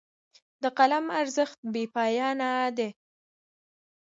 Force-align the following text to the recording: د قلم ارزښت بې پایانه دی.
د 0.63 0.63
قلم 0.77 1.05
ارزښت 1.21 1.59
بې 1.73 1.83
پایانه 1.95 2.49
دی. 2.77 2.89